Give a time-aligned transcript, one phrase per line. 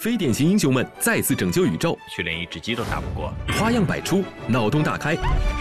[0.00, 3.30] 非典型英雄们再次拯救宇宙，却连一只鸡都打不过。
[3.48, 5.14] 花样百出，脑洞大开，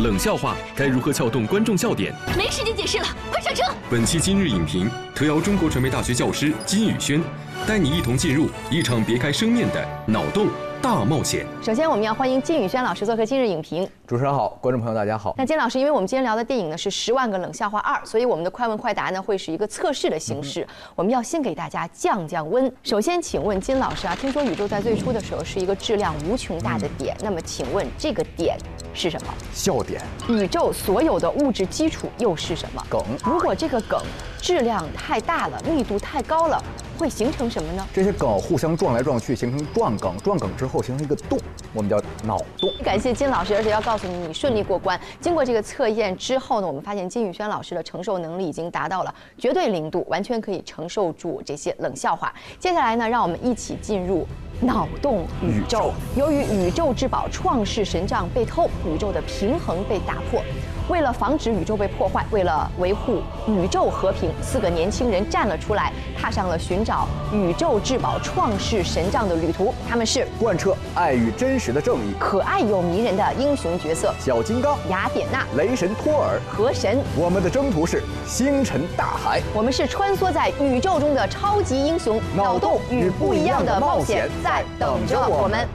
[0.00, 2.14] 冷笑话该如何撬动观众笑点？
[2.36, 3.62] 没时间解释了，快上车！
[3.88, 7.18] 本期今日影评特邀中国传媒大学教师金宇轩，
[7.64, 10.46] 带你一同进入一场别开生面的脑洞
[10.80, 11.44] 大冒险。
[11.60, 13.88] 首先，我们要欢迎金宇轩老师做客今日影评。
[14.06, 15.34] 主持人好，观众朋友大家好。
[15.36, 20.64] 那金老师，因为我们今天聊的电影呢是《十万个冷笑话二》，所以我们的快问快答呢会是一个测试的形式。
[20.94, 22.72] 我们要先给大家降降温。
[22.84, 28.56] 首先，请问金老师啊，听说宇宙在最初的时候是一个质量无穷大的点，那么请问这个点
[28.94, 29.34] 是什么？
[29.52, 30.00] 笑点。
[30.28, 32.86] 宇宙所有的物质基础又是什么？
[32.88, 33.02] 梗。
[33.24, 34.00] 如果这个梗
[34.40, 36.62] 质量太大了，密度太高了，
[36.96, 37.86] 会形成什么呢？
[37.92, 41.38] 这些梗互相撞来撞去，形成撞梗，撞梗之后形成一个洞，
[41.72, 42.70] 我们叫脑洞。
[42.82, 44.98] 感谢金老师，而且要告诉你，你顺利过关。
[45.20, 52.32] 经过这个测验之后呢，我们发现金宇轩老师的承受能力已经达到了绝对零度，完全可以承受住这些冷笑话。
[52.58, 54.26] 接下来呢，让我们一起进入
[54.60, 55.92] 脑洞宇宙。
[56.16, 60.42] 由于宇宙之宝创世神杖被偷，宇宙的平衡被打破。
[60.88, 69.74] 为了防止宇宙被破坏，为了维护宇宙和平，四个年轻人站了出来，踏上了寻找宇宙至宝创世神杖的旅途。
[69.88, 76.98] 他们是贯彻爱与真实的正义，可爱又迷人的英雄角色：小金刚、雅典娜、雷神托尔、河神。
[77.16, 82.20] 我们的征途是星辰大海，我们是穿梭在宇宙中的超级英雄。
[82.36, 85.66] 脑洞与不一样的冒险在等着我们。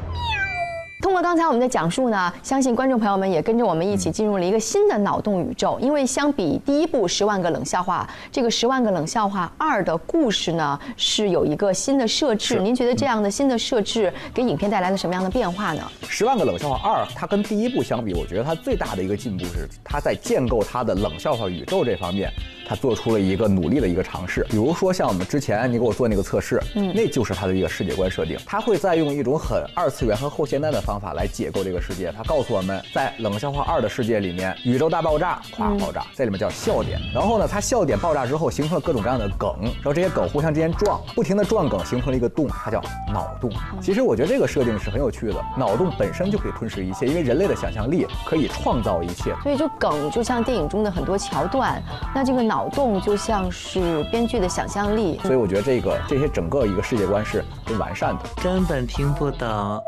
[1.01, 5.79] 通过刚才我们的讲述呢，相信观众朋友们也跟着我们一起进入了一个新的脑洞宇宙。
[5.81, 12.59] 因为相比第一部《十万个冷笑话》，这个《十万个冷笑话二》的故事呢是有一个新的设置。
[12.59, 15.81] 您觉得这样的新的设置给影片带来了什么样的变化呢？
[16.07, 22.29] 《十万个冷笑话二》它跟第一部相比，我觉得它最大的一个进步是它在建构它的冷笑话宇宙这方面，
[22.67, 24.45] 它做出了一个努力的一个尝试。
[24.49, 32.11] 比如说像我们之前你给我做那个测试，嗯，那就是他的一个世界观设定，他会再用一种很二次元和后现代的方法来解构这个世界。
[32.11, 36.99] 他告诉我们在冷笑话二的世界里面，宇宙大爆炸，咵爆炸，在里面叫笑点。
[37.13, 42.81] 然后呢，它笑点爆炸之后形成了各种各样的梗，然后这些梗互相之间撞，不停的撞梗形成了一个洞，它叫
[43.13, 43.51] 脑洞。
[43.81, 49.35] 其实我觉得这个设定是很有趣的，脑洞本身就可以吞噬一切，因为人类的想象力可以创造一切。
[49.43, 51.81] 所以就梗就像电影中的很多桥段，
[52.13, 55.19] 那这个脑洞就像是编剧的想象力。
[55.23, 58.23] 所以我觉得这个这些整个一个世界观是很完善的。
[58.41, 59.47] 根本听不懂。《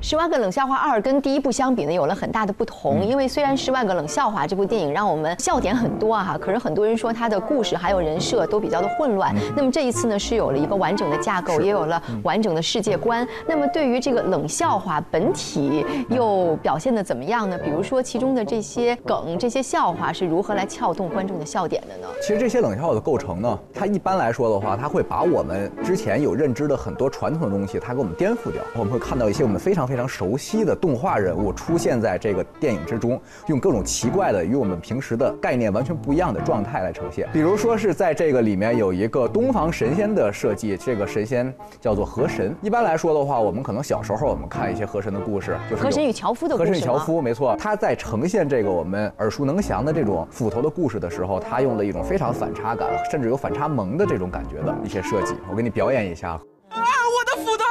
[0.00, 3.04] 十万个冷笑话二》跟第一部相比呢，有了很大的不同。
[3.04, 9.34] 因为虽然《十万个冷笑话》这部电影让我们笑点很多啊，可是很多人说它的故事还有人设都比较的混乱。
[9.56, 13.26] 那么这一次呢，是有了一个完整的架构，也有了完整的世界观。
[13.48, 17.58] 那么对于这个冷笑话本体又表现的怎么样呢？
[17.58, 22.06] 比如说其中的这些梗、这些笑话是如何来撬动观众的笑点的呢？
[22.20, 28.62] 其实这些冷笑话的构成呢，它一般来说的话，它会把我们之前有认知的很多传统的东西，它给我们颠覆掉。
[28.74, 37.28] 我们会看到一些我们非常非常熟悉的动画人物出现在这个电影之中，用各种奇怪的与我们平时的概念完全不一样的状态来呈现。
[37.32, 42.54] 比如说是在这个里面有一个东方神仙的设计，这个神仙叫做河神。
[42.62, 55.34] 一般来说的话，我们可能小时候我们看一些河神的故事，就是河神与樵夫的故事河神与樵夫，没错，他在呈现这个我们耳熟能详的这种斧头的故事的时候，他用了一种非常反差感，甚至有反差萌的这种感觉的一些设计。
[55.50, 56.28] 我给你表演一下。
[56.28, 56.40] 啊，
[56.70, 57.64] 我的斧头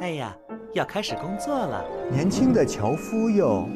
[0.00, 0.36] 哎呀，
[0.76, 1.82] 要开始工作了。
[2.10, 3.66] 年轻的樵夫哟，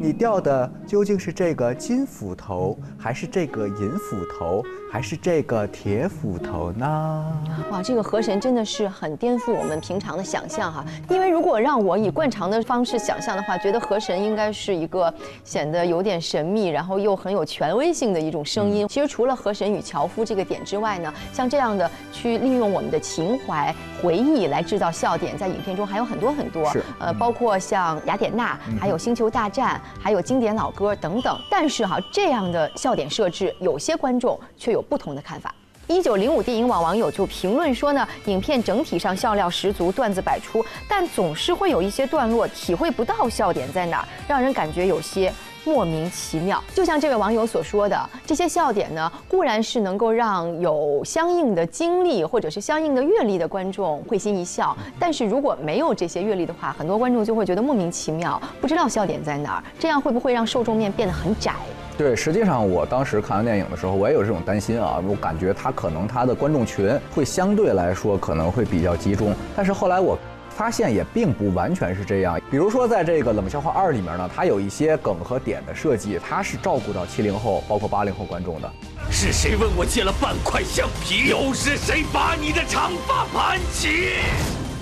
[0.00, 7.38] 你钓的究竟是这个金斧头，还是这个银斧头，还是这个铁斧头呢？
[7.70, 10.82] 哇，这个河神真的是很颠覆我们平常的想象哈。
[11.10, 15.12] 因为如果让我以惯常的方式想象的话，觉得河神应该是一个
[15.44, 18.88] 显得有点神秘，然后又很有权威性的一种声音。
[18.88, 26.70] 其实除了河神与樵夫这个点之外呢，像这样的去利用我们的情怀、回忆来制造笑点，在影片中还有很多很多。
[26.72, 31.38] 是呃，包括像雅典娜，还有星球大战，还有经典老歌等等。
[31.50, 35.54] 但是哈，这样的笑点设置，有些观众却有不同的看法。
[35.86, 45.32] 一九零五电影网网友就评论说呢，影片整体上笑料十足，段子百出，但总是会有一些段落体会不到笑点在哪儿，让人感觉有些。
[45.64, 61.52] 莫名其妙，就像这位网友所说的，这些笑点呢，固然是能够让有相应的经历或者是相应的阅历的观众会心一笑，但是如果没有这些阅历的话，很多观众就会觉得莫名其妙，不知道笑点在哪儿，这样会不会让受众面变得很窄？
[61.98, 70.18] 对，实际上我当时看完电影的时候，我也有这种担心啊，我感觉他可能他的观众群会相对来说可能会比较集中，但是后来我。
[70.60, 78.70] 发现也并不完全是这样，比如说在这个冷笑话二里面呢，它有一些梗和点的设计，它是照顾到七零后，包括八零后观众的。
[79.10, 81.30] 是谁问我借了半块橡皮？
[81.30, 84.10] 又是谁把你的长发盘起？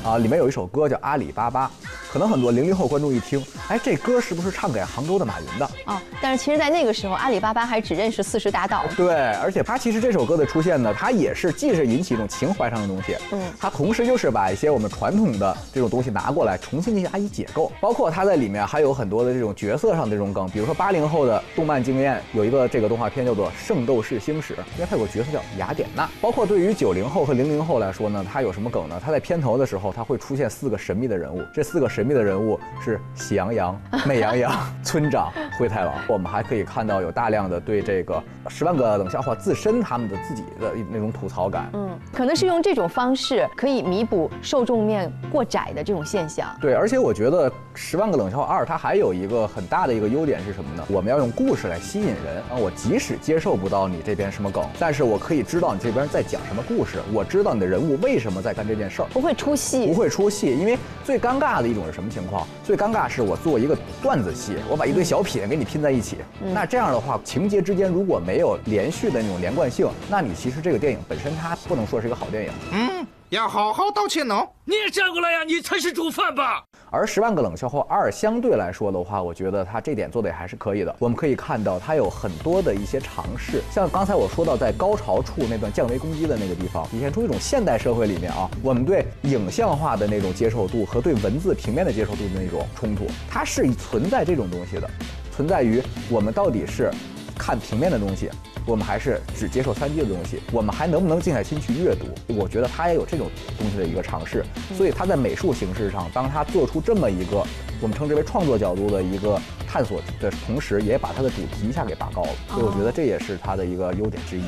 [0.04, 1.70] 啊，里面有一首歌叫《阿里巴巴》。
[2.10, 5.70] 可能很多零零后观众一听，哎，这歌是不是唱给杭州的马云的？
[5.84, 8.84] 哦，但是其实，在那个时候，阿里巴巴还只认识四十大盗。
[8.96, 17.70] 对，而且他其实这首歌的出现呢，它也是既是引起一种情怀上的东西，嗯，它同时就是把一些我们传统的这种东西拿过来，重新进行加以解构。
[17.80, 26.08] 包括它在里面还有很多的这种角色上的这种梗，比如说八零后的动漫经验，有一个这个动画片叫做《圣斗士星矢》，因为它有个角色叫雅典娜。
[26.22, 29.00] 包括对于九零后和零零后来说呢，它有什么梗呢？
[29.04, 32.56] 它在片头的时候，它会出现四个神秘的人物，这四个神秘的人物。
[32.80, 34.52] 是喜羊羊、 美羊羊、
[34.84, 35.92] 村长、灰太狼。
[36.06, 41.68] 我们还可以看到有大量的对这个十万个冷笑话自身他们的自己的那种吐槽感。
[41.72, 46.46] 嗯，可能是用这种方式可以弥补受众面过窄的这种现象。
[46.60, 50.84] 对，而且我觉得十万个冷笑话二它还有一个很大的一个优点是什么呢？
[50.88, 52.54] 我们要用故事来吸引人啊！
[52.56, 60.56] 我即使接受不到你这边什么梗，但是我可以知道你这边在讲什么故事，我知道你的人物为什么在干这件事儿，不会出戏，不会出戏。
[60.56, 62.46] 因为最尴尬的一种是什么情况？
[62.64, 66.18] 最尴尬是我做一个段子戏，我把一堆小品给你拼在一起。
[66.40, 72.52] 那这样的话，情节之间如果没有连续的那种连贯性，那你其实这个电影本身它不能说是一个好电影。
[72.72, 74.46] 嗯，要好好道歉哦。
[74.64, 76.62] 你也站过来呀，你才是主犯吧？
[76.90, 80.96] 而《十万个冷笑话二》相对来说的话，我觉得它这点做的也还是可以的。
[80.98, 94.88] 我们可以看到，它有很多的一些尝试，像刚才我说到在高潮处那段降维攻击的那个地方，体现出一种现代社会里面啊，我们对影像化的那种接受度和对文字平面的接受度的那种冲突，它是存在这种东西的，
[95.30, 96.90] 存在于我们到底是
[97.36, 98.30] 看平面的东西。
[98.68, 102.34] 我们还是只接受三 D 的东西，我们还能不能静下心去阅读？
[102.34, 104.44] 我觉得他也有这种东西的一个尝试，
[104.76, 107.42] 所以他在美术形式上，当他做出这么一个
[107.80, 114.42] 我们称之为创作角度的一个探索的同时，也把他的主题一下给拔高了，所以我觉得这也是他的一个优点之一。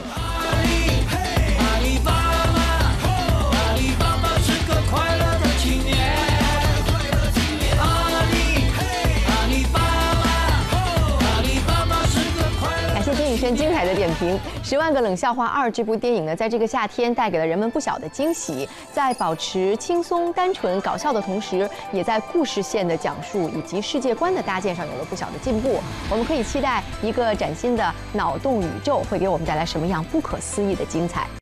[14.00, 25.82] 点评，《十万个冷笑话二》这部电影呢，在这个夏天带给了人们不小的惊喜，在保持轻松、单纯、搞笑的同时，也在故事线的讲述以及世界观的搭建上有了不小的进步。
[26.11, 31.39] 我们可以期待一个崭新的脑洞宇宙会给我们带来什么样不可思议的精彩。